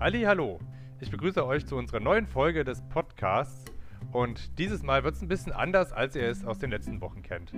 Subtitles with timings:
[0.00, 0.60] Halli, hallo.
[1.00, 3.64] Ich begrüße euch zu unserer neuen Folge des Podcasts
[4.12, 7.22] und dieses Mal wird es ein bisschen anders, als ihr es aus den letzten Wochen
[7.22, 7.52] kennt.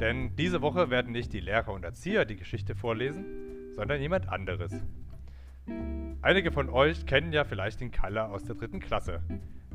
[0.00, 3.24] Denn diese Woche werden nicht die Lehrer und Erzieher die Geschichte vorlesen,
[3.76, 4.72] sondern jemand anderes.
[6.20, 9.22] Einige von euch kennen ja vielleicht den Kalle aus der dritten Klasse.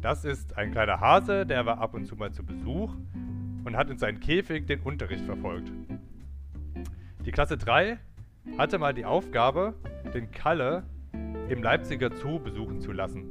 [0.01, 2.97] Das ist ein kleiner Hase, der war ab und zu mal zu Besuch
[3.63, 5.71] und hat in seinen Käfig den Unterricht verfolgt.
[7.25, 7.97] Die Klasse 3
[8.57, 9.75] hatte mal die Aufgabe,
[10.13, 10.83] den Kalle
[11.49, 13.25] im Leipziger Zoo besuchen zu lassen.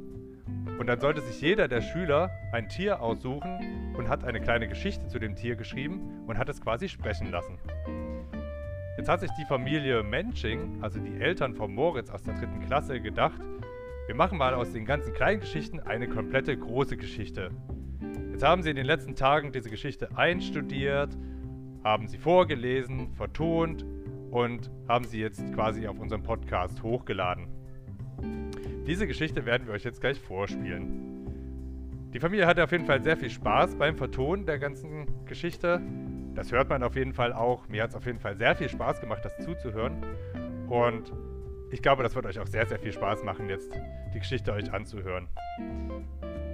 [0.77, 5.07] Und dann sollte sich jeder der Schüler ein Tier aussuchen und hat eine kleine Geschichte
[5.07, 7.57] zu dem Tier geschrieben und hat es quasi sprechen lassen.
[8.97, 12.99] Jetzt hat sich die Familie Mensching, also die Eltern von Moritz aus der dritten Klasse,
[12.99, 13.41] gedacht,
[14.07, 17.51] wir machen mal aus den ganzen kleinen Geschichten eine komplette große Geschichte.
[18.31, 21.17] Jetzt haben sie in den letzten Tagen diese Geschichte einstudiert,
[21.83, 23.85] haben sie vorgelesen, vertont
[24.31, 27.58] und haben sie jetzt quasi auf unserem Podcast hochgeladen.
[28.89, 32.09] Diese Geschichte werden wir euch jetzt gleich vorspielen.
[32.11, 35.79] Die Familie hatte auf jeden Fall sehr viel Spaß beim Vertonen der ganzen Geschichte.
[36.33, 37.67] Das hört man auf jeden Fall auch.
[37.67, 40.03] Mir hat es auf jeden Fall sehr viel Spaß gemacht, das zuzuhören.
[40.69, 41.13] Und
[41.69, 43.71] ich glaube, das wird euch auch sehr, sehr viel Spaß machen, jetzt
[44.15, 45.27] die Geschichte euch anzuhören.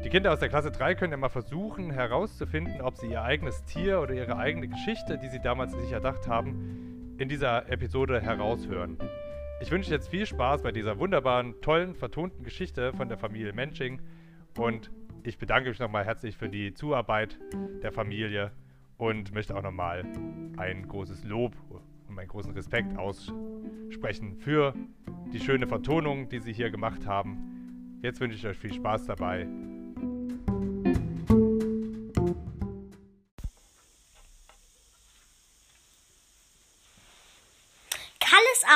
[0.04, 3.64] Die Kinder aus der Klasse 3 können ja mal versuchen herauszufinden, ob sie ihr eigenes
[3.64, 8.98] Tier oder ihre eigene Geschichte, die sie damals sich erdacht haben, in dieser Episode heraushören.
[9.62, 14.02] Ich wünsche jetzt viel Spaß bei dieser wunderbaren, tollen, vertonten Geschichte von der Familie Mensching
[14.58, 14.92] und
[15.24, 17.40] ich bedanke mich nochmal herzlich für die Zuarbeit
[17.82, 18.52] der Familie
[18.98, 20.04] und möchte auch nochmal
[20.58, 24.74] ein großes Lob und meinen großen Respekt aussprechen für
[25.32, 28.00] die schöne Vertonung, die Sie hier gemacht haben.
[28.04, 29.48] Jetzt wünsche ich euch viel Spaß dabei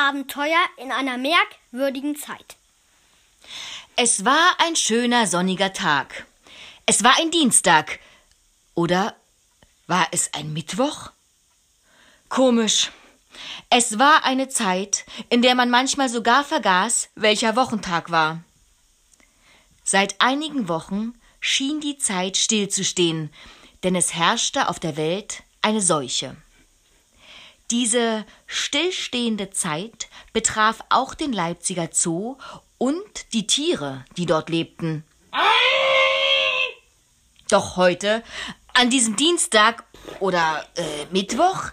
[0.10, 2.56] Abenteuer in einer merkwürdigen Zeit.
[3.96, 6.26] Es war ein schöner sonniger Tag.
[6.88, 8.00] Es war ein Dienstag.
[8.74, 9.16] Oder
[9.86, 11.12] war es ein Mittwoch?
[12.28, 12.90] Komisch.
[13.70, 18.44] Es war eine Zeit, in der man manchmal sogar vergaß, welcher Wochentag war.
[19.84, 23.32] Seit einigen Wochen schien die Zeit stillzustehen,
[23.84, 26.36] denn es herrschte auf der Welt eine Seuche.
[27.72, 32.38] Diese stillstehende Zeit betraf auch den Leipziger Zoo
[32.80, 35.04] und die Tiere, die dort lebten.
[37.50, 38.24] Doch heute,
[38.74, 39.84] an diesem Dienstag
[40.20, 41.72] oder äh, Mittwoch,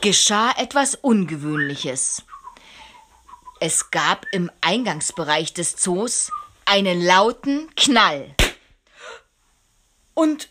[0.00, 2.22] geschah etwas Ungewöhnliches.
[3.60, 6.30] Es gab im Eingangsbereich des Zoos
[6.64, 8.34] einen lauten Knall.
[10.14, 10.48] Und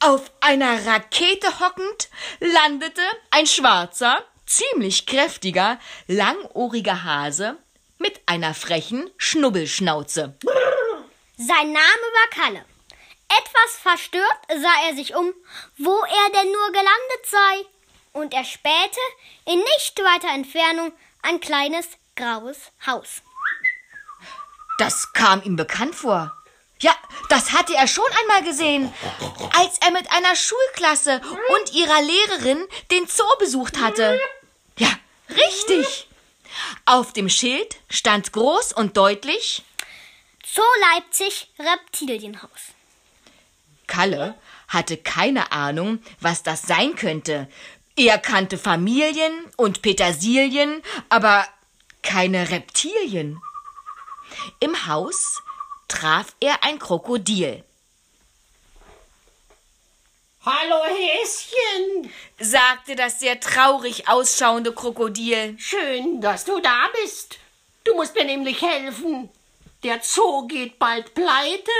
[0.00, 2.08] auf einer Rakete hockend
[2.40, 7.58] landete ein schwarzer, ziemlich kräftiger, langohriger Hase
[7.98, 10.34] mit einer frechen Schnubbelschnauze.
[11.36, 12.64] Sein Name war Kalle.
[13.28, 15.32] Etwas verstört sah er sich um,
[15.78, 17.66] wo er denn nur gelandet sei,
[18.12, 18.98] und er spähte
[19.46, 23.22] in nicht weiter Entfernung ein kleines graues Haus.
[24.78, 26.32] Das kam ihm bekannt vor.
[26.80, 26.94] Ja,
[27.28, 28.92] das hatte er schon einmal gesehen,
[29.54, 34.18] als er mit einer Schulklasse und ihrer Lehrerin den Zoo besucht hatte.
[34.78, 34.88] Ja,
[35.28, 36.08] richtig.
[36.86, 39.62] Auf dem Schild stand groß und deutlich
[40.44, 40.62] Zoo
[40.94, 42.72] Leipzig Reptilienhaus.
[43.86, 44.34] Kalle
[44.68, 47.48] hatte keine Ahnung, was das sein könnte.
[47.96, 51.46] Er kannte Familien und Petersilien, aber
[52.02, 53.40] keine Reptilien.
[54.60, 55.42] Im Haus
[55.90, 57.64] traf er ein Krokodil.
[60.42, 65.56] Hallo Häschen, sagte das sehr traurig ausschauende Krokodil.
[65.58, 67.36] Schön, dass du da bist.
[67.84, 69.28] Du musst mir nämlich helfen.
[69.82, 71.70] Der Zoo geht bald pleite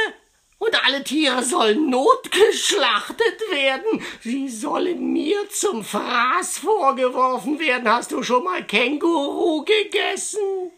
[0.58, 4.04] und alle Tiere sollen notgeschlachtet werden.
[4.22, 7.88] Sie sollen mir zum Fraß vorgeworfen werden.
[7.88, 10.70] Hast du schon mal Känguru gegessen?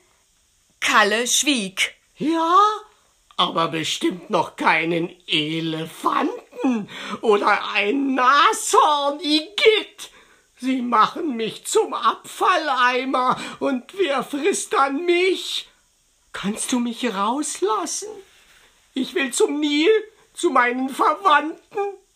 [0.81, 1.95] Kalle schwieg.
[2.17, 2.61] Ja,
[3.37, 6.89] aber bestimmt noch keinen Elefanten
[7.21, 10.11] oder ein Nashorn, Igitt.
[10.59, 15.69] Sie machen mich zum Abfalleimer und wer frisst dann mich?
[16.33, 18.09] Kannst du mich rauslassen?
[18.95, 19.91] Ich will zum Nil,
[20.35, 21.59] zu meinen Verwandten.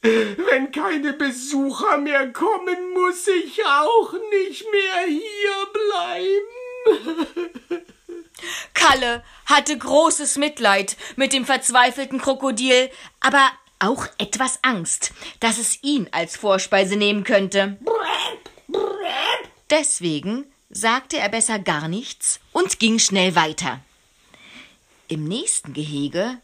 [0.03, 7.83] Wenn keine Besucher mehr kommen, muss ich auch nicht mehr hier bleiben.
[8.75, 12.91] Kalle hatte großes Mitleid mit dem verzweifelten Krokodil,
[13.21, 17.79] aber auch etwas Angst, dass es ihn als Vorspeise nehmen könnte.
[19.71, 23.81] Deswegen sagte er besser gar nichts und ging schnell weiter.
[25.09, 26.39] Im nächsten Gehege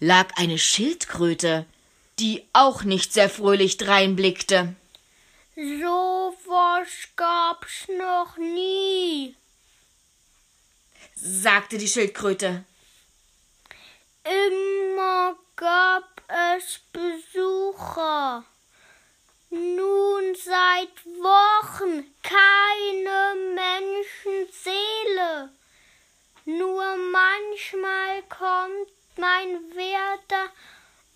[0.00, 1.66] lag eine Schildkröte,
[2.18, 4.74] die auch nicht sehr fröhlich dreinblickte.
[5.54, 9.34] So was gab's noch nie,
[11.24, 12.64] sagte die Schildkröte.
[14.24, 16.22] Immer gab
[16.56, 18.44] es Besucher.
[19.50, 25.50] Nun seit Wochen keine Menschenseele.
[26.44, 30.50] Nur manchmal kommt mein Wärter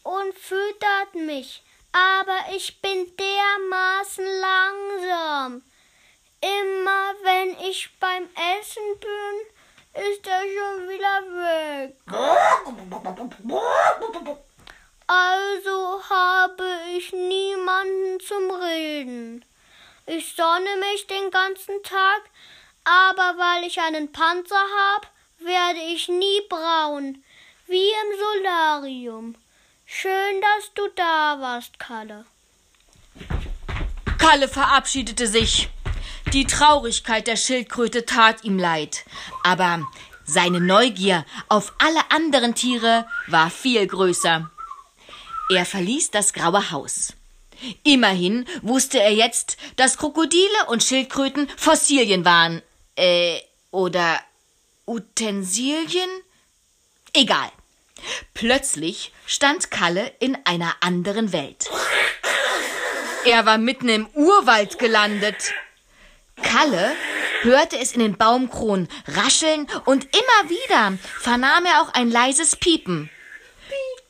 [0.05, 5.63] und füttert mich, aber ich bin dermaßen langsam.
[6.41, 8.29] Immer wenn ich beim
[8.61, 9.56] Essen bin,
[9.97, 11.97] ist er schon wieder weg.
[15.07, 19.45] Also habe ich niemanden zum Reden.
[20.07, 22.23] Ich sonne mich den ganzen Tag,
[22.85, 25.07] aber weil ich einen Panzer habe,
[25.39, 27.23] werde ich nie braun,
[27.67, 29.35] wie im Solarium.
[29.85, 32.25] Schön, dass du da warst, Kalle.
[34.19, 35.69] Kalle verabschiedete sich.
[36.37, 39.07] Die Traurigkeit der Schildkröte tat ihm leid,
[39.43, 39.89] aber
[40.27, 44.51] seine Neugier auf alle anderen Tiere war viel größer.
[45.49, 47.15] Er verließ das graue Haus.
[47.85, 52.61] Immerhin wusste er jetzt, dass Krokodile und Schildkröten Fossilien waren.
[52.97, 53.41] Äh,
[53.71, 54.21] oder
[54.85, 56.11] Utensilien?
[57.15, 57.51] Egal.
[58.35, 61.71] Plötzlich stand Kalle in einer anderen Welt.
[63.25, 65.55] Er war mitten im Urwald gelandet.
[66.47, 66.95] Kalle
[67.43, 73.11] hörte es in den Baumkronen rascheln und immer wieder vernahm er auch ein leises Piepen.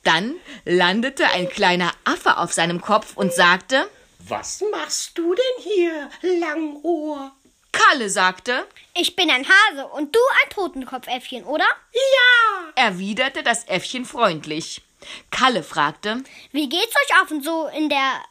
[0.04, 0.34] Dann
[0.64, 3.88] landete ein kleiner Affe auf seinem Kopf und sagte,
[4.18, 7.32] Was machst du denn hier, Langohr?
[7.72, 11.66] Kalle sagte, Ich bin ein Hase und du ein Totenkopfäffchen, oder?
[11.94, 14.82] Ja, erwiderte das Äffchen freundlich.
[15.30, 16.22] Kalle fragte,
[16.52, 18.22] Wie geht's euch Affen so in der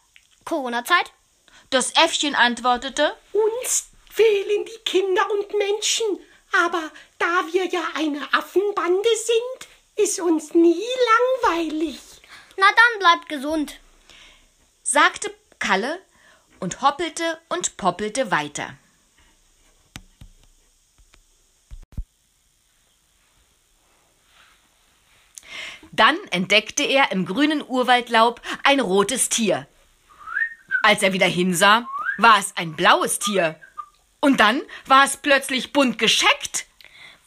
[0.45, 1.11] Corona-Zeit?
[1.71, 3.89] das Äffchen antwortete, uns
[5.35, 6.19] und Menschen,
[6.65, 10.85] aber da wir ja eine Affenbande sind, ist uns nie
[11.43, 11.99] langweilig.
[12.57, 13.79] Na dann bleibt gesund.
[14.83, 15.99] sagte Kalle
[16.59, 18.77] und hoppelte und poppelte weiter.
[25.91, 29.65] Dann entdeckte er im grünen Urwaldlaub ein rotes Tier.
[30.83, 31.87] Als er wieder hinsah,
[32.17, 33.59] war es ein blaues Tier.
[34.25, 36.65] Und dann war es plötzlich bunt gescheckt,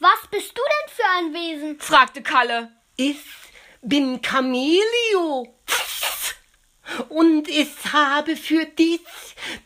[0.00, 1.80] Was bist du denn für ein Wesen?
[1.80, 2.72] fragte Kalle.
[2.96, 3.20] Ich
[3.82, 5.46] bin Camelio
[7.08, 8.98] und ich habe für dich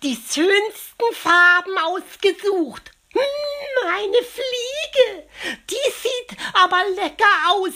[0.03, 2.91] die schönsten Farben ausgesucht.
[3.15, 5.27] Hm, eine Fliege,
[5.71, 7.73] die sieht aber lecker aus.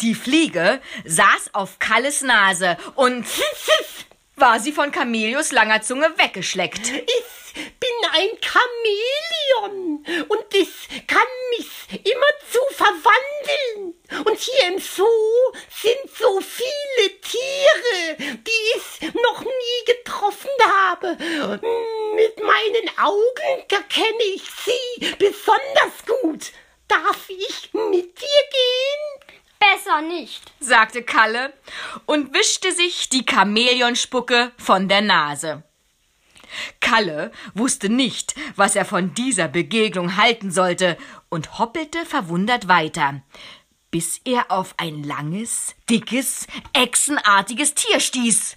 [0.00, 3.26] Die Fliege saß auf Kalles Nase und
[4.36, 6.90] war sie von Camelius langer Zunge weggeschleckt.
[6.90, 13.94] Ich bin ein Chamäleon und ich kann mich immerzu verwandeln.
[14.26, 15.04] Und hier im Zoo
[15.70, 21.16] sind so viele Tiere, die ich noch nie getroffen habe.
[22.14, 26.52] Mit meinen Augen erkenne ich sie besonders gut.
[26.88, 29.25] Darf ich mit dir gehen?
[29.74, 30.52] Besser nicht.
[30.60, 31.52] sagte Kalle
[32.04, 35.64] und wischte sich die Chamäleonspucke von der Nase.
[36.80, 40.96] Kalle wusste nicht, was er von dieser Begegnung halten sollte
[41.28, 43.22] und hoppelte verwundert weiter,
[43.90, 48.56] bis er auf ein langes, dickes, echsenartiges Tier stieß.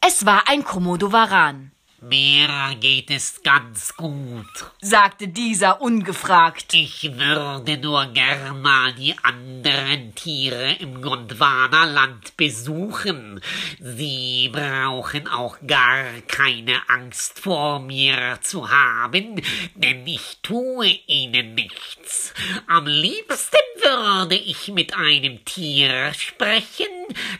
[0.00, 2.48] Es war ein Komodowaran, Mir
[2.80, 4.46] geht es ganz gut.
[4.80, 6.72] sagte dieser ungefragt.
[6.72, 13.42] Ich würde nur gern mal die anderen Tiere im Gondwanaland besuchen.
[13.78, 19.42] Sie brauchen auch gar keine Angst vor mir zu haben,
[19.74, 22.32] denn ich tue ihnen nichts.
[22.66, 26.86] Am liebsten würde ich mit einem Tier sprechen,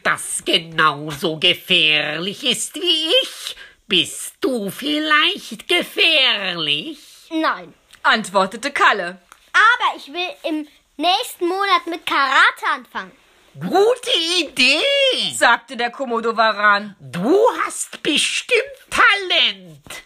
[0.02, 3.56] das genauso gefährlich ist wie ich.
[3.90, 7.00] Bist du vielleicht gefährlich?
[7.28, 7.74] Nein.
[8.04, 9.20] antwortete Kalle.
[9.52, 13.10] Aber ich will im nächsten Monat mit Karate anfangen.
[13.58, 15.34] Gute Idee!
[15.34, 16.94] sagte der Komodowaran.
[17.00, 20.04] Du hast bestimmt Talent.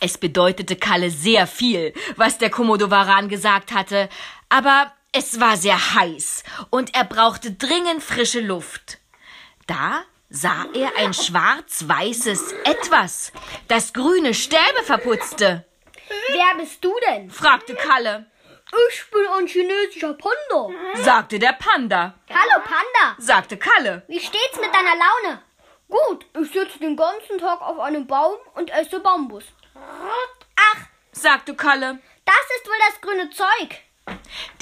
[0.00, 4.08] Es bedeutete Kalle sehr viel, was der Komodowaran gesagt hatte,
[4.48, 8.96] aber es war sehr heiß und er brauchte dringend frische Luft.
[9.66, 13.32] Da sah er ein schwarz-weißes Etwas,
[13.68, 15.64] das grüne Stäbe verputzte,
[16.28, 17.30] Wer bist du denn?
[17.30, 18.26] fragte Kalle.
[18.90, 20.68] Ich bin ein chinesischer Panda.
[21.02, 24.02] sagte der Panda, Hallo Panda, sagte Kalle.
[24.08, 25.42] wie steht's mit deiner Laune?
[25.88, 29.44] Gut, ich sitze den ganzen Tag auf einem Baum und esse Bambus.
[29.74, 30.80] Ach,
[31.12, 31.98] sagte Kalle.
[32.24, 33.78] das ist wohl das grüne Zeug.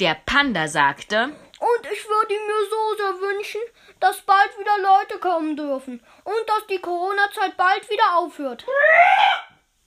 [0.01, 1.23] Der Panda sagte,
[1.59, 3.61] Und ich würde mir so sehr wünschen,
[4.01, 8.65] dass bald wieder Leute kommen dürfen und dass die Corona-Zeit bald wieder aufhört.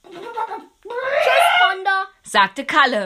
[0.03, 2.07] Tschüss, Panda.
[2.23, 3.05] sagte Kalle,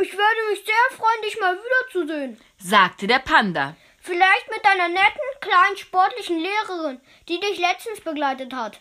[0.00, 2.40] Ich würde mich sehr freuen, dich mal wiederzusehen.
[2.58, 8.80] sagte der Panda, Vielleicht mit deiner netten, kleinen, sportlichen Lehrerin, die dich letztens begleitet hat.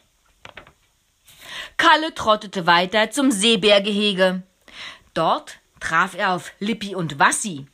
[1.77, 4.43] Kalle trottete weiter zum Seebärgehege.
[5.15, 7.65] Dort traf er auf Lippi und Wassi.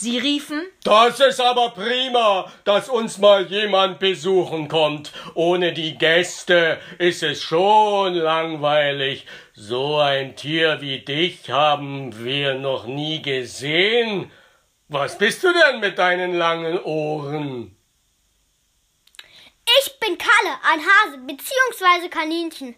[0.00, 5.12] Sie riefen, Das ist aber prima, dass uns mal jemand besuchen kommt.
[5.34, 9.26] Ohne die Gäste ist es schon langweilig.
[9.52, 14.30] So ein Tier wie dich haben wir noch nie gesehen.
[14.88, 17.76] Was bist du denn mit deinen langen Ohren?
[19.82, 22.08] Ich bin Kalle, ein Hase bzw.
[22.08, 22.74] Kaninchen.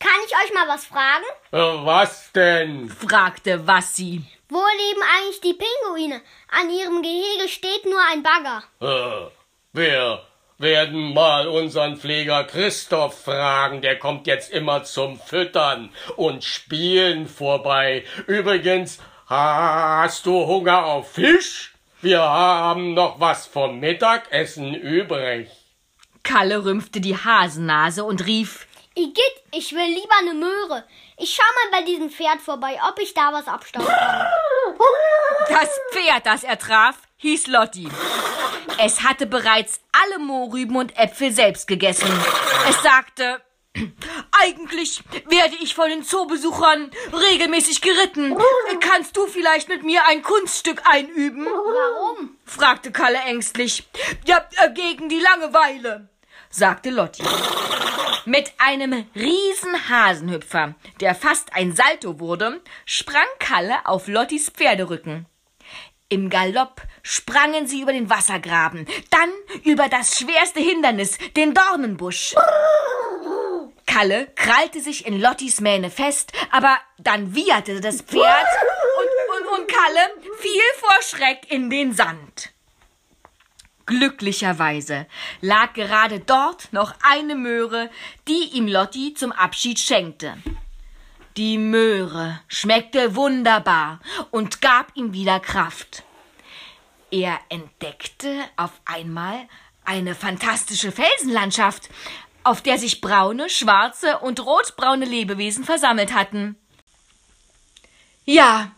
[0.00, 1.24] Kann ich euch mal was fragen?
[1.52, 2.88] Äh, Was denn?
[2.88, 4.22] fragte Wassi.
[4.52, 6.20] Wo leben eigentlich die Pinguine?
[6.50, 8.62] An ihrem Gehege steht nur ein Bagger.
[8.82, 9.30] Äh,
[9.72, 10.20] wir
[10.58, 13.80] werden mal unseren Pfleger Christoph fragen.
[13.80, 18.04] Der kommt jetzt immer zum Füttern und Spielen vorbei.
[18.26, 21.72] Übrigens, hast du Hunger auf Fisch?
[22.02, 25.48] Wir haben noch was vom Mittagessen übrig.
[26.24, 30.84] Kalle rümpfte die Hasennase und rief, Igitt, ich will lieber eine Möhre.
[31.16, 34.26] Ich schau mal bei diesem Pferd vorbei, ob ich da was abstauben kann.
[35.48, 37.88] Das Pferd, das er traf, hieß Lotti.
[38.78, 42.10] Es hatte bereits alle Mohrrüben und Äpfel selbst gegessen.
[42.68, 43.40] Es sagte,
[44.32, 48.36] eigentlich werde ich von den Zoobesuchern regelmäßig geritten.
[48.80, 51.46] Kannst du vielleicht mit mir ein Kunststück einüben?
[51.46, 52.36] Warum?
[52.44, 53.88] fragte Kalle ängstlich.
[54.26, 56.08] Ja, äh, gegen die Langeweile,
[56.52, 57.24] sagte Lotti.
[58.24, 65.26] Mit einem riesen Hasenhüpfer, der fast ein Salto wurde, sprang Kalle auf Lottis Pferderücken.
[66.08, 69.30] Im Galopp sprangen sie über den Wassergraben, dann
[69.64, 72.34] über das schwerste Hindernis, den Dornenbusch.
[73.86, 78.46] Kalle krallte sich in Lottis Mähne fest, aber dann wieherte das Pferd
[78.98, 82.51] und, und, und Kalle fiel vor Schreck in den Sand.
[83.92, 85.04] Glücklicherweise
[85.42, 87.90] lag gerade dort noch eine Möhre,
[88.26, 90.34] die ihm Lotti zum Abschied schenkte.
[91.36, 96.04] Die Möhre schmeckte wunderbar und gab ihm wieder Kraft.
[97.10, 99.46] Er entdeckte auf einmal
[99.84, 101.90] eine fantastische Felsenlandschaft,
[102.44, 106.56] auf der sich braune, schwarze und rotbraune Lebewesen versammelt hatten.
[108.24, 108.72] Ja,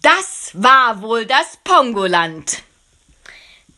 [0.00, 2.62] das war wohl das Pongoland,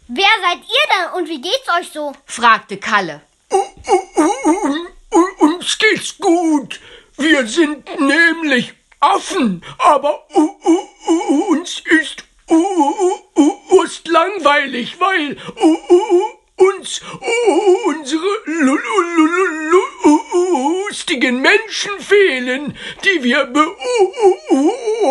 [0.09, 2.13] Wer seid ihr denn und wie geht's euch so?
[2.27, 3.23] fragte Kalle.
[5.39, 6.81] Uns geht's gut.
[7.17, 10.27] Wir sind nämlich Affen, aber
[11.49, 12.25] uns ist
[13.87, 15.37] ist langweilig, weil
[16.57, 17.01] uns
[17.87, 18.27] unsere
[20.89, 23.47] lustigen Menschen fehlen, die wir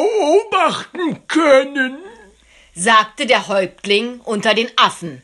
[0.06, 2.00] beobachten können.
[2.76, 5.22] Sagte der Häuptling unter den Affen.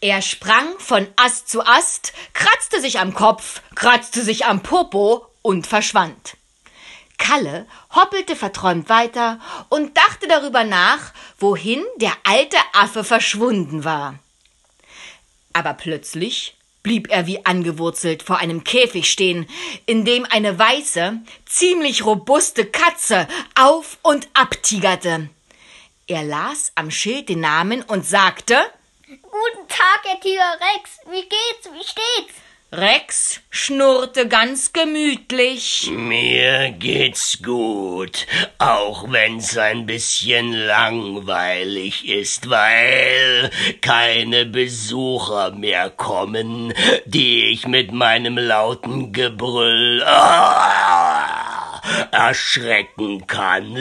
[0.00, 5.66] Er sprang von Ast zu Ast, kratzte sich am Kopf, kratzte sich am Popo und
[5.66, 6.36] verschwand.
[7.18, 14.18] Kalle hoppelte verträumt weiter und dachte darüber nach, wohin der alte Affe verschwunden war.
[15.54, 19.48] Aber plötzlich blieb er wie angewurzelt vor einem Käfig stehen,
[19.86, 25.30] in dem eine weiße, ziemlich robuste Katze auf und ab tigerte.
[26.08, 28.54] Er las am Schild den Namen und sagte,
[29.08, 31.00] Guten Tag, Herr Tiger Rex.
[31.10, 31.68] Wie geht's?
[31.72, 32.40] Wie steht's?
[32.70, 35.90] Rex schnurrte ganz gemütlich.
[35.90, 46.72] Mir geht's gut, auch wenn's ein bisschen langweilig ist, weil keine Besucher mehr kommen,
[47.04, 51.80] die ich mit meinem lauten Gebrüll ah,
[52.12, 53.74] erschrecken kann.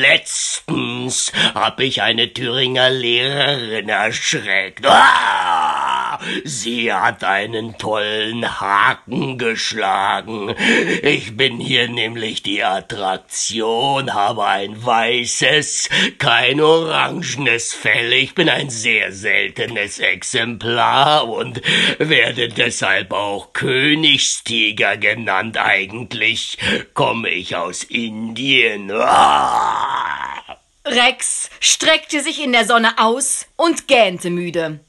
[1.05, 4.85] Letztens hab ich eine Thüringer Lehrerin erschreckt.
[4.87, 10.55] Ah, sie hat einen tollen Haken geschlagen.
[11.03, 18.11] Ich bin hier nämlich die Attraktion, habe ein weißes, kein orangenes Fell.
[18.13, 21.61] Ich bin ein sehr seltenes Exemplar und
[21.99, 25.57] werde deshalb auch Königstiger genannt.
[25.57, 26.57] Eigentlich
[26.95, 28.91] komme ich aus Indien.
[28.91, 30.64] Ah!
[30.85, 34.79] Rex streckte sich in der Sonne aus und gähnte müde.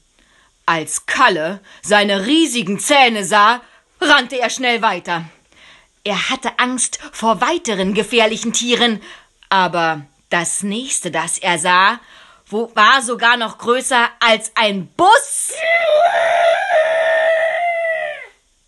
[0.67, 3.61] Als Kalle seine riesigen Zähne sah,
[3.99, 5.25] rannte er schnell weiter.
[6.03, 9.01] Er hatte Angst vor weiteren gefährlichen Tieren,
[9.49, 11.99] aber das nächste, das er sah,
[12.49, 15.51] war sogar noch größer als ein Bus.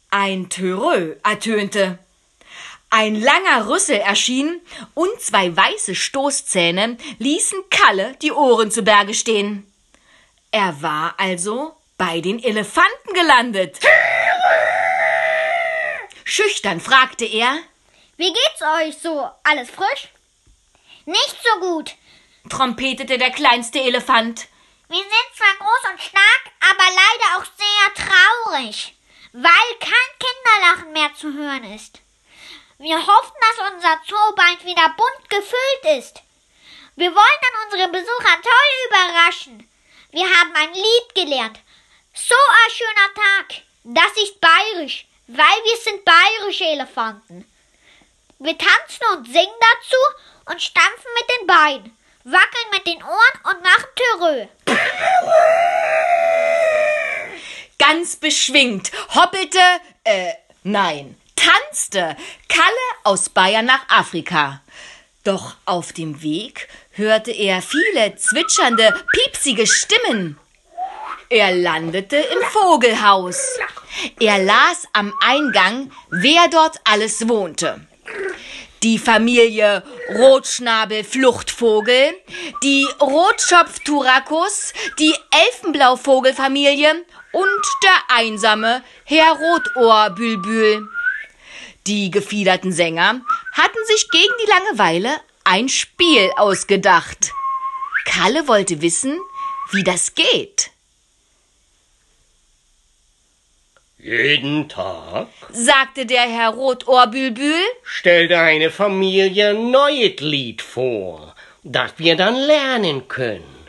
[0.10, 2.00] Ein Törö ertönte.
[2.92, 4.62] Ein langer Rüssel erschien
[4.96, 9.72] und zwei weiße Stoßzähne ließen Kalle die Ohren zu Berge stehen.
[10.52, 13.78] Er war also bei den Elefanten gelandet.
[16.24, 17.60] Schüchtern fragte er,
[18.18, 19.30] Wie geht's euch so?
[19.44, 20.10] Alles frisch?
[21.06, 21.96] Nicht so gut,
[22.50, 24.48] trompetete der kleinste Elefant.
[24.88, 28.96] Wir sind zwar groß und stark, aber leider auch sehr traurig,
[29.34, 29.44] weil
[29.80, 32.00] kein Kinderlachen mehr zu hören ist.
[32.82, 36.22] Wir hoffen, dass unser Zoo bald wieder bunt gefüllt ist.
[36.96, 39.70] Wir wollen dann unsere Besucher toll überraschen.
[40.12, 41.60] Wir haben ein Lied gelernt.
[42.14, 43.64] So ein schöner Tag.
[43.84, 47.46] Das ist bayerisch, weil wir sind bayerische Elefanten.
[48.40, 49.98] Wir tanzen und singen dazu
[50.46, 54.48] und stampfen mit den Beinen, wackeln mit den Ohren und machen Törö.
[57.78, 59.60] Ganz beschwingt hoppelte,
[60.06, 60.32] äh,
[60.64, 62.16] nein, tanzte
[62.48, 62.68] Kalle
[63.04, 64.62] aus Bayern nach Afrika.
[65.24, 70.38] Doch auf dem Weg hörte er viele zwitschernde, piepsige Stimmen.
[71.30, 73.38] Er landete im Vogelhaus.
[74.20, 77.80] Er las am Eingang, wer dort alles wohnte.
[78.82, 79.84] Die Familie
[80.16, 82.14] Rotschnabel-Fluchtvogel,
[82.64, 90.90] die Rotschopf-Turakus, die Elfenblauvogelfamilie und der einsame Herr Rotohr-Bülbül.
[91.90, 93.20] Die gefiederten Sänger
[93.52, 95.10] hatten sich gegen die Langeweile
[95.44, 97.32] ein Spiel ausgedacht.
[98.06, 99.20] Kalle wollte wissen,
[99.72, 100.70] wie das geht.
[103.98, 112.16] Jeden Tag sagte der Herr Rotohrbülbül, stellt eine Familie ein neues Lied vor, das wir
[112.16, 113.66] dann lernen können.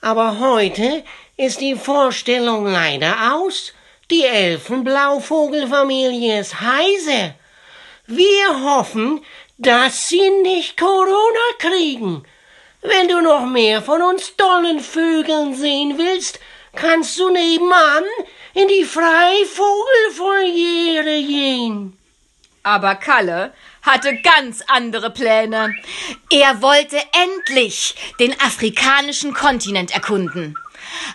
[0.00, 1.04] Aber heute
[1.36, 3.74] ist die Vorstellung leider aus.
[4.10, 7.34] Die Elfenblauvogelfamilie ist heise.
[8.12, 9.24] Wir hoffen,
[9.56, 12.24] dass sie nicht Corona kriegen.
[12.82, 16.40] Wenn du noch mehr von uns tollen Vögeln sehen willst,
[16.74, 18.02] kannst du nebenan
[18.54, 21.96] in die Freivogelvoliere gehen.
[22.64, 25.72] Aber Kalle hatte ganz andere Pläne.
[26.30, 30.56] Er wollte endlich den afrikanischen Kontinent erkunden.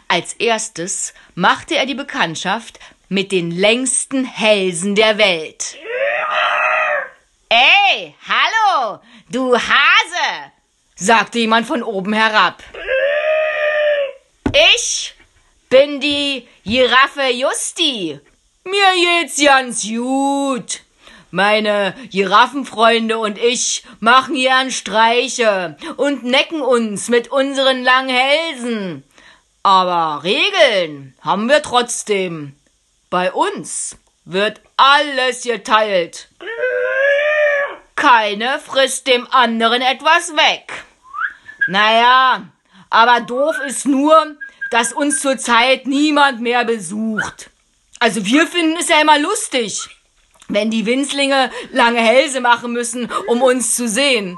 [0.08, 2.80] Als erstes machte er die Bekanntschaft
[3.10, 5.76] mit den längsten Hälsen der Welt.
[7.58, 10.52] Ey, hallo, du Hase,
[10.98, 12.62] sagte jemand von oben herab.
[14.74, 15.14] Ich
[15.70, 18.20] bin die Giraffe Justi.
[18.66, 20.82] Mir geht's ganz gut.
[21.32, 29.04] Meine Giraffenfreunde und ich machen gern Streiche und necken uns mit unseren langen Hälsen.
[29.64, 32.54] Aber Regeln haben wir trotzdem.
[33.10, 36.28] Bei uns wird alles geteilt.
[38.08, 40.86] Keine frisst dem anderen etwas weg.
[41.66, 42.44] Naja,
[42.92, 44.38] aber doof ist nur,
[44.70, 47.50] dass uns zurzeit niemand mehr besucht.
[47.98, 49.90] Also wir finden es ja immer lustig,
[50.50, 54.38] wenn die Winzlinge lange Hälse machen müssen, um uns zu sehen.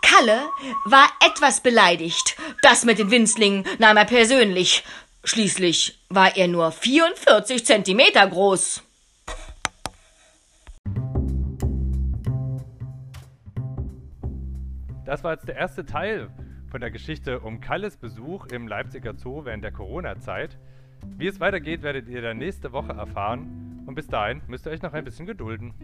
[0.00, 0.40] Kalle
[0.84, 2.36] war etwas beleidigt.
[2.62, 4.84] Das mit den Winzlingen nahm er persönlich.
[5.24, 8.83] Schließlich war er nur 44 Zentimeter groß.
[15.04, 16.30] Das war jetzt der erste Teil
[16.70, 20.58] von der Geschichte um Kalles Besuch im Leipziger Zoo während der Corona-Zeit.
[21.18, 23.82] Wie es weitergeht, werdet ihr dann nächste Woche erfahren.
[23.86, 25.74] Und bis dahin müsst ihr euch noch ein bisschen gedulden.